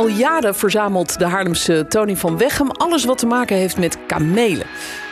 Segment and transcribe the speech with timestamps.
[0.00, 4.66] Al jaren verzamelt de Haarlemse Tony van Weghem alles wat te maken heeft met kamelen.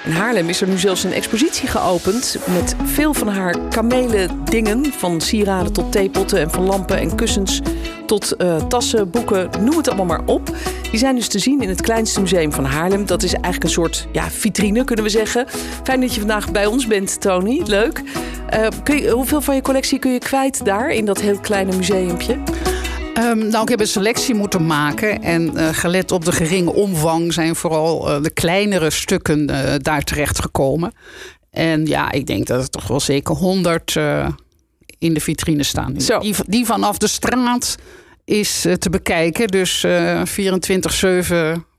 [0.05, 4.85] In Haarlem is er nu zelfs een expositie geopend met veel van haar kamelen dingen.
[4.85, 7.61] Van sieraden tot theepotten en van lampen en kussens
[8.07, 10.57] tot eh, tassen, boeken, noem het allemaal maar op.
[10.91, 13.07] Die zijn dus te zien in het kleinste museum van Haarlem.
[13.07, 15.47] Dat is eigenlijk een soort ja, vitrine, kunnen we zeggen.
[15.83, 17.63] Fijn dat je vandaag bij ons bent, Tony.
[17.67, 18.03] Leuk.
[18.49, 22.39] Eh, je, hoeveel van je collectie kun je kwijt daar in dat heel kleine museumpje?
[23.19, 25.23] Um, nou, ik heb een selectie moeten maken.
[25.23, 30.03] En uh, gelet op de geringe omvang zijn vooral uh, de kleinere stukken uh, daar
[30.03, 30.93] terecht gekomen.
[31.51, 33.97] En ja, ik denk dat er toch wel zeker 100
[34.99, 35.95] in de vitrine staan.
[36.21, 37.77] Die, die, vanaf de straat
[38.25, 39.49] is te bekijken.
[39.49, 39.91] Dus 24-7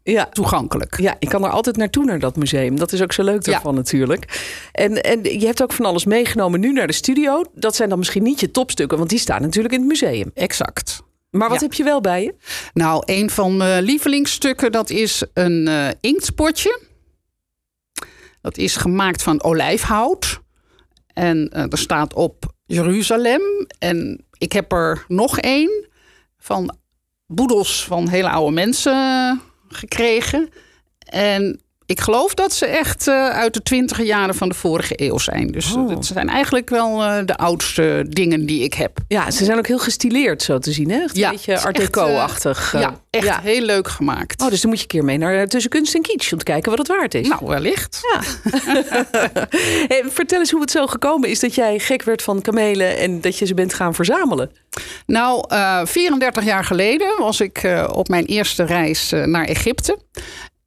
[0.04, 0.26] ja.
[0.26, 1.00] toegankelijk.
[1.00, 2.80] Ja, ik kan er altijd naartoe naar dat museum.
[2.80, 3.78] Dat is ook zo leuk daarvan ja.
[3.78, 4.42] natuurlijk.
[4.72, 7.44] En, en je hebt ook van alles meegenomen nu naar de studio.
[7.54, 10.32] Dat zijn dan misschien niet je topstukken, want die staan natuurlijk in het museum.
[10.34, 11.08] Exact.
[11.30, 12.36] Maar wat heb je wel bij je?
[12.74, 16.80] Nou, een van mijn lievelingsstukken, dat is een uh, inktspotje.
[18.42, 20.40] Dat is gemaakt van olijfhout.
[21.14, 23.42] En uh, er staat op Jeruzalem.
[23.80, 25.88] En ik heb er nog één
[26.38, 26.78] van
[27.26, 30.50] boedels van hele oude mensen gekregen.
[31.00, 35.18] En ik geloof dat ze echt uh, uit de twintige jaren van de vorige eeuw
[35.18, 35.48] zijn.
[35.48, 35.90] Dus Oh.
[35.90, 38.98] het zijn eigenlijk wel uh, de oudste dingen die ik heb.
[39.08, 40.90] Ja, ze zijn ook heel gestileerd zo te zien.
[40.90, 41.04] Hè?
[41.04, 42.72] Echt Ja, een beetje art deco-achtig.
[42.72, 43.40] ja, echt ja.
[43.44, 44.42] heel leuk gemaakt.
[44.42, 46.32] Oh, dus dan moet je een keer mee naar Tussen Kunst en Kitsch...
[46.32, 47.28] om te kijken wat het waard is.
[47.28, 48.00] Nou, wellicht.
[48.14, 48.22] Ja.
[49.88, 52.98] Hey, vertel eens hoe het zo gekomen is dat jij gek werd van kamelen...
[52.98, 54.52] en dat je ze bent gaan verzamelen.
[55.06, 59.98] Nou, uh, 34 jaar geleden was ik uh, op mijn eerste reis naar Egypte.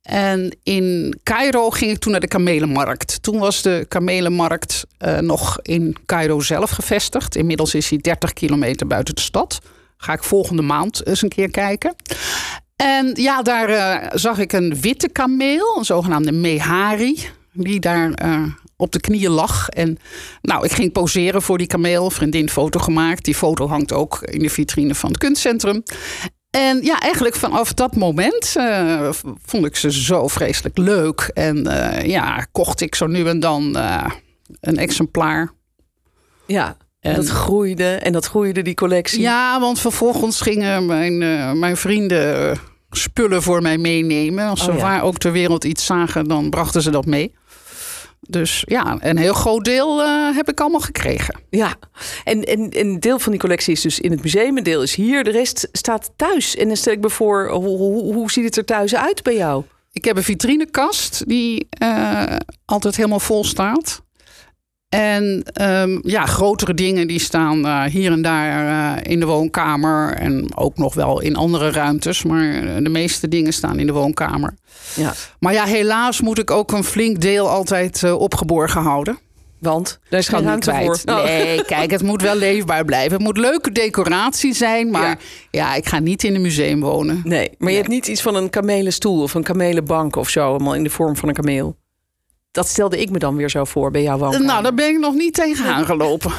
[0.02, 3.22] En in Cairo ging ik toen naar de kamelenmarkt.
[3.22, 7.36] Toen was de kamelenmarkt uh, nog in Cairo zelf gevestigd.
[7.36, 9.60] Inmiddels is hij 30 kilometer buiten de stad.
[9.96, 11.94] Ga ik volgende maand eens een keer kijken.
[12.76, 17.18] En ja, daar uh, zag ik een witte kameel, een zogenaamde Mehari,
[17.52, 18.44] die daar uh,
[18.76, 19.68] op de knieën lag.
[19.68, 19.98] En
[20.40, 23.24] nou, ik ging poseren voor die kameel, vriendin foto gemaakt.
[23.24, 25.82] Die foto hangt ook in de vitrine van het kunstcentrum.
[26.52, 29.08] En ja, eigenlijk vanaf dat moment uh,
[29.44, 31.30] vond ik ze zo vreselijk leuk.
[31.34, 34.06] En uh, ja, kocht ik zo nu en dan uh,
[34.60, 35.52] een exemplaar.
[36.46, 39.20] Ja, en dat groeide en dat groeide die collectie.
[39.20, 41.18] Ja, want vervolgens gingen mijn,
[41.58, 42.58] mijn vrienden
[42.90, 44.48] spullen voor mij meenemen.
[44.48, 44.82] Als ze Oh ja.
[44.82, 47.34] waar ook ter wereld iets zagen, dan brachten ze dat mee.
[48.28, 51.40] Dus ja, een heel groot deel uh, heb ik allemaal gekregen.
[51.50, 51.74] Ja,
[52.24, 54.94] en, en een deel van die collectie is dus in het museum, een deel is
[54.94, 56.56] hier, de rest staat thuis.
[56.56, 59.36] En dan stel ik me voor, hoe, hoe, hoe ziet het er thuis uit bij
[59.36, 59.64] jou?
[59.92, 64.02] Ik heb een vitrinekast die uh, altijd helemaal vol staat.
[64.92, 70.14] En um, ja, grotere dingen die staan uh, hier en daar uh, in de woonkamer.
[70.14, 72.22] En ook nog wel in andere ruimtes.
[72.22, 74.54] Maar de meeste dingen staan in de woonkamer.
[74.94, 75.14] Ja.
[75.38, 79.18] Maar ja, helaas moet ik ook een flink deel altijd uh, opgeborgen houden.
[79.58, 81.02] Want daar is geen ruimte kwijt.
[81.06, 81.14] voor.
[81.14, 81.24] Oh.
[81.24, 83.12] Nee, kijk, het moet wel leefbaar blijven.
[83.12, 84.90] Het moet leuke decoratie zijn.
[84.90, 85.16] Maar ja,
[85.50, 87.20] ja ik ga niet in een museum wonen.
[87.24, 87.70] Nee, maar nee.
[87.70, 90.46] je hebt niet iets van een kamelenstoel of een kamelenbank of zo.
[90.46, 91.76] Allemaal in de vorm van een kameel.
[92.52, 94.46] Dat stelde ik me dan weer zo voor bij jouw woonkamer.
[94.46, 96.30] Nou, daar ben ik nog niet tegenaan gelopen.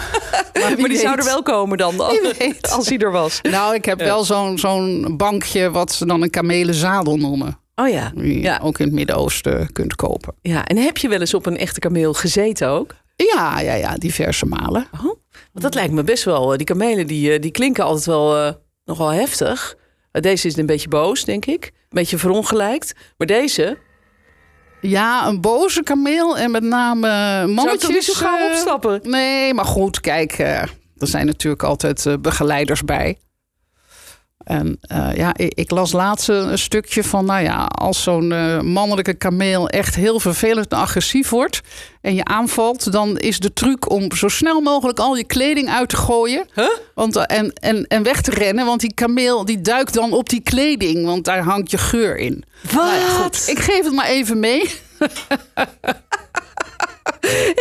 [0.54, 2.18] maar, maar die zou er wel komen dan, dan
[2.78, 3.40] als hij er was.
[3.42, 4.06] Nou, ik heb ja.
[4.06, 7.60] wel zo'n zo'n bankje wat ze dan een kamelenzadel noemen.
[7.76, 8.12] Oh ja.
[8.16, 8.60] Die ja.
[8.64, 10.36] ook in het Midden-Oosten kunt kopen.
[10.42, 12.96] Ja, en heb je wel eens op een echte kameel gezeten ook?
[13.16, 14.88] Ja, ja, ja, diverse malen.
[14.94, 15.20] Oh, want
[15.54, 16.58] dat lijkt me best wel.
[16.58, 18.52] Die kamelen die, die klinken altijd wel uh,
[18.86, 19.76] nogal heftig.
[20.12, 21.66] Deze is een beetje boos, denk ik.
[21.66, 22.94] Een beetje verongelijkt.
[23.18, 23.78] Maar deze,
[24.90, 27.08] ja, een boze kameel en met name
[27.48, 27.82] mannetjes.
[27.82, 29.00] Zou niet zo gauw opstappen?
[29.04, 30.62] Uh, nee, maar goed, kijk, uh,
[30.98, 33.18] er zijn natuurlijk altijd begeleiders bij.
[34.44, 34.80] En
[35.16, 38.28] ja, ik, ik, las laatst een stukje van, nou ja, als zo'n
[38.72, 41.62] mannelijke kameel echt heel vervelend en agressief wordt
[42.02, 45.90] en je aanvalt, dan is de truc om zo snel mogelijk al je kleding uit
[45.90, 46.66] te gooien huh?
[46.96, 48.66] want, en, en, en weg te rennen.
[48.66, 52.44] Want die kameel die duikt dan op die kleding, want daar hangt je geur in.
[52.62, 52.74] Wat?
[52.74, 54.70] Nou ja, goed, ik geef het maar even mee.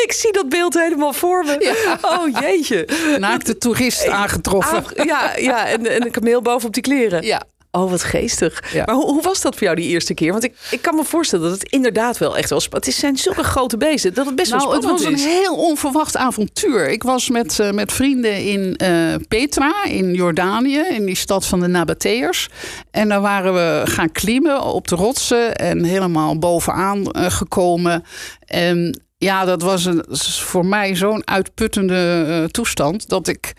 [0.05, 1.57] Ik zie dat beeld helemaal voor me.
[1.59, 1.99] Ja.
[2.03, 2.89] Oh jeetje.
[3.19, 4.85] Naakte toerist aangetroffen.
[5.07, 7.23] Ja, ja en, en een kameel boven op die kleren.
[7.23, 7.43] Ja.
[7.75, 8.73] Oh, wat geestig.
[8.73, 8.85] Ja.
[8.85, 10.33] Maar hoe, hoe, was dat voor jou die eerste keer?
[10.33, 12.69] Want ik, ik kan me voorstellen dat het inderdaad wel echt is.
[12.71, 15.07] Het zijn zulke grote beesten dat het best nou, wel spannend is.
[15.07, 15.33] Het was is.
[15.33, 16.89] een heel onverwacht avontuur.
[16.89, 21.61] Ik was met, uh, met vrienden in uh, Petra, in Jordanië, in die stad van
[21.61, 22.49] de Nabateërs.
[22.91, 28.05] En daar waren we gaan klimmen op de rotsen en helemaal bovenaan uh, gekomen.
[28.47, 33.53] En Ja, dat was een, voor mij zo'n uitputtende uh, toestand dat ik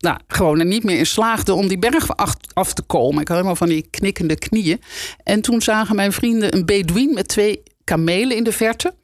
[0.00, 2.16] nou, gewoon er niet meer in slaagde om die berg
[2.54, 3.20] af, te komen.
[3.20, 4.80] Ik had helemaal van die knikkende knieën.
[5.22, 8.94] En toen zagen mijn vrienden een Bedouin met twee kamelen in de verte.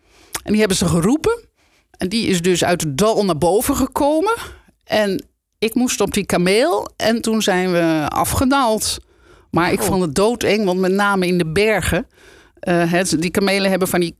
[0.42, 1.44] En die hebben ze geroepen.
[1.90, 4.34] En die is dus uit het dal naar boven gekomen.
[4.84, 5.24] En
[5.58, 6.88] ik moest op die kameel.
[6.96, 8.98] En toen zijn we afgedaald.
[9.50, 9.86] Maar ik oh.
[9.86, 12.06] vond het doodeng, want met name in de bergen.
[12.68, 14.16] Uh, het, die kamelen hebben van die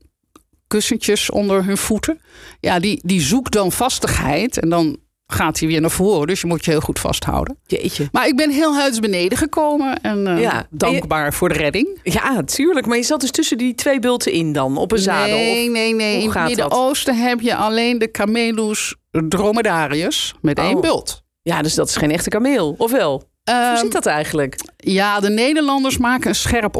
[0.67, 2.21] kussentjes onder hun voeten.
[2.61, 4.59] Ja, die, die zoekt dan vastigheid.
[4.59, 6.27] En dan gaat hij weer naar voren.
[6.27, 7.59] Dus je moet je heel goed vasthouden.
[7.67, 8.09] Jeetje.
[8.13, 10.01] Maar ik ben heel huids beneden gekomen.
[10.03, 10.67] En uh, ja.
[10.71, 12.01] dankbaar voor de redding.
[12.03, 12.87] Ja, tuurlijk.
[12.87, 15.37] Maar je zat dus tussen die twee bulten in dan, op een zadel?
[15.37, 16.23] Nee, nee, nee.
[16.23, 20.81] In het Midden-Oosten heb je alleen de Camelus dromedarius met één oh.
[20.81, 21.23] bult.
[21.43, 23.29] Ja, dus dat is geen echte kameel, of wel?
[23.51, 24.57] Hoe zit ehm, dat eigenlijk?
[24.77, 26.77] Ja, de Nederlanders maken een scherp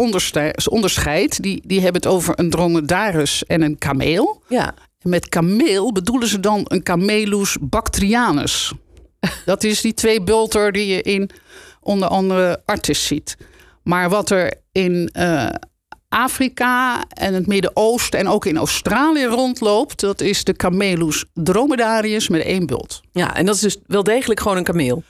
[0.67, 1.43] onderscheid.
[1.43, 4.43] Die, die hebben het over een dromedarus en een kameel.
[4.49, 4.75] Ja.
[5.07, 8.73] Met kameel bedoelen ze dan een Camelus bactrianus.
[9.45, 11.31] Dat is die twee bulter die je in
[11.81, 13.37] onder andere artis ziet.
[13.83, 15.49] Maar wat er in uh,
[16.09, 22.43] Afrika en het Midden-Oosten en ook in Australië rondloopt, dat is de Camelus dromedarius met
[22.43, 23.01] één bult.
[23.13, 25.03] Ja, en dat is dus wel degelijk gewoon een kameel.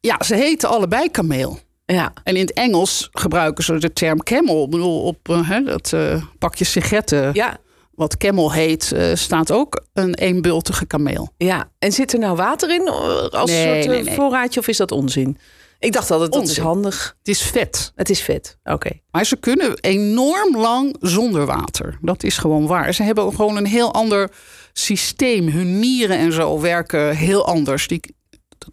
[0.00, 1.58] Ja, ze heten allebei kameel.
[1.86, 2.12] Ja.
[2.24, 4.64] En in het Engels gebruiken ze de term camel.
[4.64, 7.30] Ik bedoel, op uh, dat uh, pakje sigaretten.
[7.32, 7.58] Ja.
[8.00, 11.32] Wat camel heet, uh, staat ook een eenbultige kameel.
[11.36, 12.88] Ja, en zit er nou water in
[13.30, 14.14] als nee, soort nee, nee.
[14.14, 15.38] voorraadje of is dat onzin?
[15.78, 17.16] Ik dacht altijd, dat is handig.
[17.18, 17.92] Het is vet.
[17.94, 18.90] Het is vet, oké.
[19.10, 21.98] Maar ze kunnen enorm lang zonder water.
[22.00, 22.94] Dat is gewoon waar.
[22.94, 24.30] Ze hebben gewoon een heel ander
[24.72, 25.48] systeem.
[25.48, 27.88] Hun nieren en zo werken heel anders.
[27.88, 28.14] Die,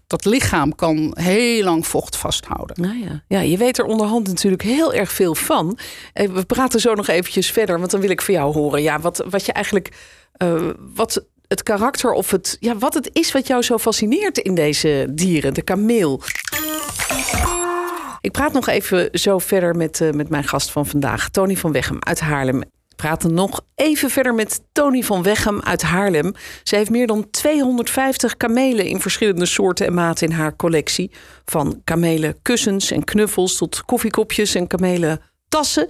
[0.07, 2.81] dat lichaam kan heel lang vocht vasthouden.
[2.81, 3.24] Nou ja.
[3.27, 5.77] ja, je weet er onderhand natuurlijk heel erg veel van.
[6.13, 8.81] Eh, we praten zo nog eventjes verder, want dan wil ik van jou horen.
[8.81, 9.92] Ja, wat, wat je eigenlijk.
[10.44, 14.56] Uh, wat het karakter of het, ja, wat het is wat jou zo fascineert in
[14.56, 16.21] deze dieren, de kameel.
[18.21, 21.71] Ik praat nog even zo verder met, uh, met mijn gast van vandaag, Tony van
[21.71, 22.63] Weghem uit Haarlem
[22.97, 26.33] praten nog even verder met Tony van Weghem uit Haarlem.
[26.63, 31.11] Ze heeft meer dan 250 kamelen in verschillende soorten en maten in haar collectie.
[31.45, 35.88] Van kamelen kussens en knuffels tot koffiekopjes en kamelen tassen.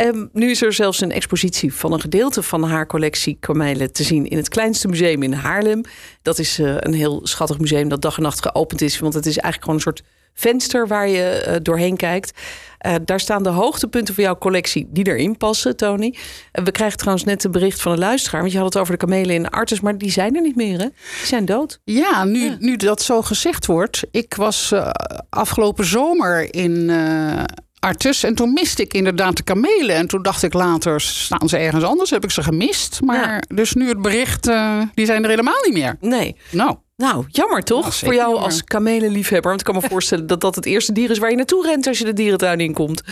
[0.00, 4.02] Um, nu is er zelfs een expositie van een gedeelte van haar collectie kamelen te
[4.02, 5.84] zien in het kleinste museum in Haarlem.
[6.22, 9.26] Dat is uh, een heel schattig museum dat dag en nacht geopend is, want het
[9.26, 10.02] is eigenlijk gewoon een soort
[10.34, 12.38] venster waar je uh, doorheen kijkt.
[12.86, 16.14] Uh, daar staan de hoogtepunten van jouw collectie die erin passen, Tony.
[16.52, 18.40] Uh, we krijgen trouwens net een bericht van een luisteraar.
[18.40, 20.56] Want je had het over de kamelen in de Artes, maar die zijn er niet
[20.56, 20.86] meer, hè?
[21.18, 21.80] Die zijn dood.
[21.84, 22.56] Ja, nu, ja.
[22.58, 24.02] nu dat zo gezegd wordt.
[24.10, 24.74] Ik was
[25.30, 26.90] afgelopen zomer in
[27.84, 29.96] Artes en toen miste ik inderdaad de kamelen.
[29.96, 32.10] En toen dacht ik later, staan ze ergens anders?
[32.10, 33.00] Heb ik ze gemist?
[33.04, 33.56] Maar ja.
[33.56, 34.50] dus nu het bericht,
[34.94, 35.96] die zijn er helemaal niet meer.
[36.00, 36.36] Nee.
[36.50, 36.76] Nou.
[36.96, 37.80] Nou, jammer toch?
[37.82, 38.42] Nou, Voor jou jammer.
[38.42, 39.48] als kamelenliefhebber.
[39.48, 41.86] Want ik kan me voorstellen dat dat het eerste dier is waar je naartoe rent
[41.86, 43.02] als je de dierentuin inkomt.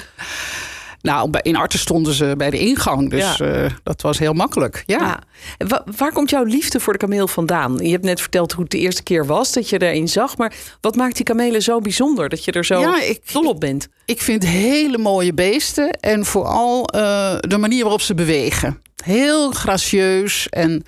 [1.03, 3.11] Nou, in Arten stonden ze bij de ingang.
[3.11, 3.63] Dus ja.
[3.63, 4.83] uh, dat was heel makkelijk.
[4.87, 4.99] Ja.
[4.99, 5.21] ja.
[5.67, 7.77] Wa waar komt jouw liefde voor de kameel vandaan?
[7.77, 10.37] Je hebt net verteld hoe het de eerste keer was dat je erin zag.
[10.37, 13.61] Maar wat maakt die kamelen zo bijzonder dat je er zo ja, ik, dol op
[13.61, 13.89] bent?
[14.05, 15.91] Ik vind hele mooie beesten.
[15.91, 18.83] En vooral uh, de manier waarop ze bewegen.
[19.05, 20.85] Heel gracieus en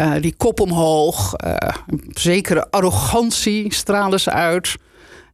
[0.00, 1.32] uh, die kop omhoog.
[1.36, 4.74] Een zekere arrogantie stralen ze uit.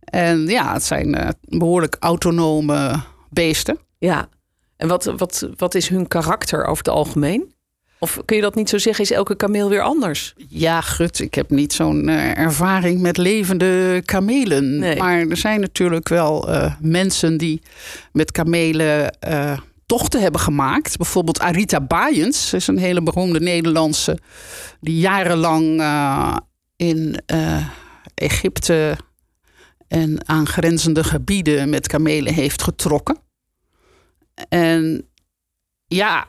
[0.04, 3.78] En ja, het zijn behoorlijk autonome beesten.
[3.98, 4.28] Ja,
[4.76, 7.54] en wat, wat, wat is hun karakter over het algemeen?
[7.98, 9.04] Of kun je dat niet zo zeggen?
[9.04, 10.34] Is elke kameel weer anders?
[10.48, 14.78] Ja, gut, ik heb niet zo'n uh, ervaring met levende kamelen.
[14.78, 14.96] Nee.
[14.96, 17.62] Maar er zijn natuurlijk wel uh, mensen die
[18.12, 20.96] met kamelen uh, tochten hebben gemaakt.
[20.96, 24.18] Bijvoorbeeld Arita Bayens is een hele beroemde Nederlandse
[24.80, 25.82] die jarenlang
[26.76, 27.20] in
[28.14, 28.96] Egypte
[29.88, 33.18] en aangrenzende gebieden met kamelen heeft getrokken.
[34.48, 35.08] En
[35.86, 36.26] ja,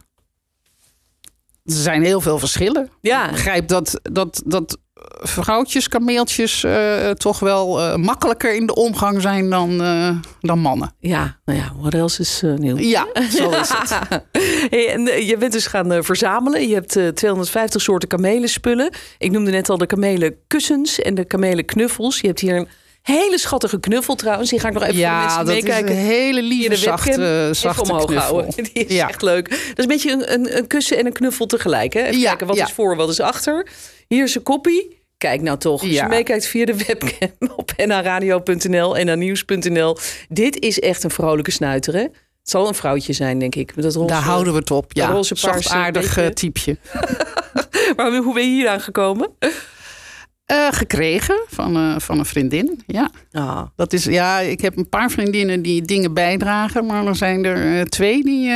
[1.64, 2.90] er zijn heel veel verschillen.
[3.02, 3.26] Ja.
[3.26, 4.78] Ik begrijp dat, dat, dat
[5.20, 10.10] vrouwtjes, kameeltjes uh, toch wel uh, makkelijker in de omgang zijn dan, uh,
[10.40, 10.94] dan mannen.
[11.00, 12.78] Ja, nou ja, wat else is nieuw?
[12.78, 13.90] Ja, zo is het.
[14.72, 16.68] hey, en, je bent dus gaan verzamelen.
[16.68, 18.94] Je hebt 250 soorten kamelenspullen.
[19.18, 22.20] Ik noemde net al de kamelenkussens en de kamelenknuffels.
[22.20, 22.68] Je hebt hier een
[23.14, 24.50] hele schattige knuffel trouwens.
[24.50, 25.96] Die ga ik nog even ja, voor mensen meekijken.
[25.96, 28.42] een hele lieve, zachte, zachte omhoog knuffel.
[28.42, 28.64] houden.
[28.74, 29.08] Die is ja.
[29.08, 29.50] echt leuk.
[29.50, 31.94] Dat is een beetje een, een, een, kussen en een knuffel tegelijk.
[31.94, 32.02] Hè?
[32.02, 32.66] Even ja, kijken, wat ja.
[32.66, 33.68] is voor, wat is achter.
[34.08, 34.96] Hier is een koppie.
[35.18, 36.04] Kijk nou toch, als ja.
[36.04, 39.98] je meekijkt via de webcam op nhradio.nl en nieuws.nl.
[40.30, 42.02] Dit is echt een vrolijke snuiter, hè?
[42.02, 43.76] Het zal een vrouwtje zijn, denk ik.
[43.76, 44.94] Met dat roze, Daar houden we het op.
[44.94, 46.34] Ja, roze paarse aardig beetje.
[46.34, 46.78] typeje.
[47.96, 49.30] Maar hoe ben je hier aangekomen?
[50.48, 52.84] Eh, gekregen van, eh, van een vriendin.
[52.86, 53.12] Ja.
[53.32, 57.46] Ah, Dat is, ja, ik heb een paar vriendinnen die dingen bijdragen, maar er zijn
[57.46, 58.50] er eh, twee die.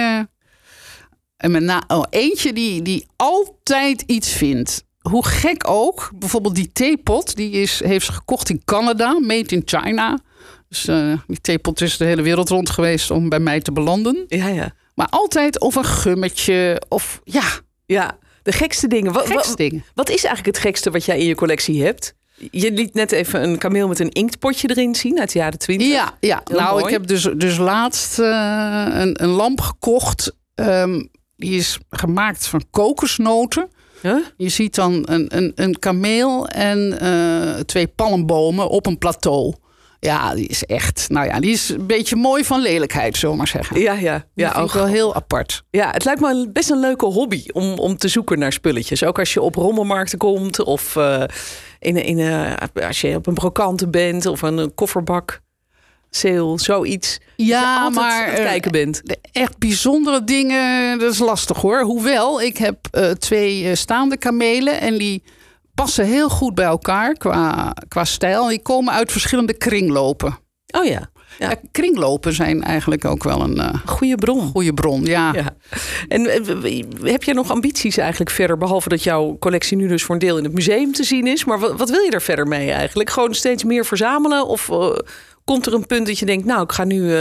[1.38, 4.84] en met na, oh, eentje die, die altijd iets vindt.
[5.00, 6.12] Hoe gek ook.
[6.16, 10.20] Bijvoorbeeld die theepot, die is, heeft ze gekocht in Canada, made in China.
[10.70, 10.84] Dus
[11.28, 14.26] die theepot is de hele wereld rond geweest om bij mij te belanden.
[14.28, 14.74] ja, ja.
[14.96, 17.44] Maar altijd of een gummetje of ja,
[17.86, 19.14] Ja, de gekste dingen.
[19.14, 19.86] Wat, gekste dingen.
[19.94, 22.14] wat is eigenlijk het gekste wat jij in je collectie hebt?
[22.52, 25.88] Je liet net even een kameel met een inktpotje erin zien uit de jaren twintig.
[25.88, 26.42] Ja, ja.
[26.44, 26.84] Heel nou, mooi.
[26.86, 30.36] ik heb dus, dus laatst eh, een, een lamp gekocht.
[30.56, 31.02] Ehm,
[31.36, 33.70] die is gemaakt van kokosnoten.
[34.02, 34.16] Huh?
[34.38, 39.54] Je ziet dan een, een, een kameel en eh, twee palmbomen op een plateau.
[40.04, 43.38] Ja, die is echt, nou ja, die is een beetje mooi van lelijkheid, zullen we
[43.38, 43.80] maar zeggen.
[43.80, 44.18] Ja, ja.
[44.18, 45.64] Die Ja, vind ik wel heel apart.
[45.70, 49.04] ja, het lijkt me best een leuke hobby om, om te zoeken naar spulletjes.
[49.04, 51.24] Ook als je op rommelmarkten komt of eh,
[51.80, 52.48] in, in,
[52.88, 55.42] als je op een brokante bent of een, kofferbak.
[56.10, 57.20] Sale, zoiets.
[57.36, 59.02] Ja, maar aan het eh, kijken bent.
[59.04, 61.82] de echt bijzondere dingen, dat is lastig hoor.
[61.82, 65.24] Hoewel, ik heb eh, twee staande kamelen en die
[65.74, 68.48] passen heel goed bij elkaar qua, qua stijl.
[68.48, 70.38] Die komen uit verschillende kringlopen.
[70.80, 71.10] Oh ja,
[71.40, 71.50] Ja.
[71.50, 74.50] Ja, kringlopen zijn eigenlijk ook wel een eh, goede bron.
[74.52, 75.06] goede bron.
[75.06, 75.34] Ja.
[75.34, 75.56] Ja.
[76.08, 78.58] En eh, heb jij nog ambities eigenlijk verder?
[78.58, 81.46] Behalve dat jouw collectie nu dus voor een deel in het museum te zien is.
[81.46, 83.10] Maar wat, wat wil je er verder mee eigenlijk?
[83.10, 84.48] Gewoon steeds meer verzamelen?
[84.48, 84.98] Of eh,
[85.44, 87.14] komt er een punt dat je denkt, nou, ik ga nu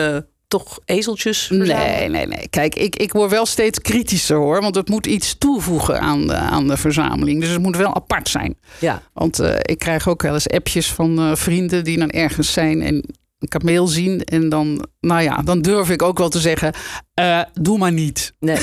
[0.50, 1.76] toch ezeltjes verzamelen?
[1.98, 2.48] Nee, nee, nee.
[2.48, 4.60] Kijk, ik, ik word wel steeds kritischer hoor.
[4.60, 7.40] Want het moet iets toevoegen aan de, aan de verzameling.
[7.40, 8.58] Dus het moet wel apart zijn.
[8.78, 12.52] Ja, Want eh, ik krijg ook wel eens appjes van eh, vrienden die dan ergens
[12.52, 12.94] zijn en
[13.38, 14.20] een kameel zien.
[14.24, 16.72] En dan, nou ja, dan durf ik ook wel te zeggen:
[17.14, 18.32] eh, doe maar niet.
[18.40, 18.56] nee.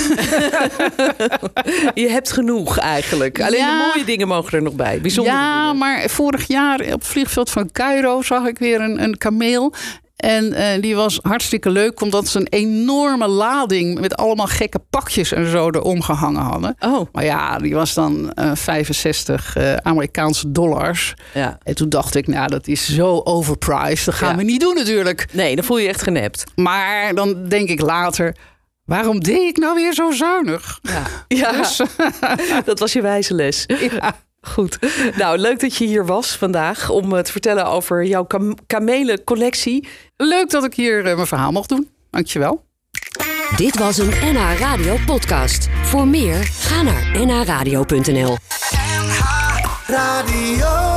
[2.03, 3.41] je hebt genoeg eigenlijk.
[3.41, 3.77] Alleen Ja.
[3.79, 5.01] de mooie dingen mogen er nog bij.
[5.01, 5.77] Bijzondere ja, dingen.
[5.77, 9.73] maar vorig jaar op het vliegveld van Cairo zag ik weer een, een kameel.
[10.17, 15.31] En eh, die was hartstikke leuk, omdat ze een enorme lading met allemaal gekke pakjes
[15.31, 16.75] en zo erom gehangen hadden.
[16.79, 21.13] Oh, Maar ja, die was dan eh, 65 eh, Amerikaanse dollars.
[21.33, 21.57] ja.
[21.63, 24.05] En toen dacht ik, nou, dat is zo overpriced.
[24.05, 24.35] Dat gaan Ja.
[24.37, 25.25] we niet doen natuurlijk.
[25.31, 26.43] Nee, dan voel je je echt genept.
[26.55, 28.35] Maar dan denk ik later,
[28.85, 30.79] waarom deed ik nou weer zo zuinig?
[30.81, 31.81] Ja, ja Dus,
[32.65, 33.63] dat was je wijze les.
[33.99, 34.15] ja.
[34.41, 34.77] Goed.
[35.17, 39.87] Nou, leuk dat je hier was vandaag om eh, te vertellen over jouw kam kamelencollectie.
[40.15, 41.89] Leuk dat ik hier eh, mijn verhaal mocht doen.
[42.09, 42.65] Dankjewel.
[43.55, 45.67] Dit was een NH Radio podcast.
[45.83, 48.37] Voor meer, ga naar nhradio.nl.
[49.87, 50.96] Radio.